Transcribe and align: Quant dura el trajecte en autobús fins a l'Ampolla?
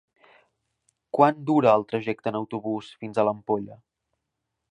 Quant 1.17 1.43
dura 1.49 1.75
el 1.81 1.85
trajecte 1.91 2.33
en 2.33 2.39
autobús 2.41 2.89
fins 3.03 3.19
a 3.25 3.29
l'Ampolla? 3.31 3.77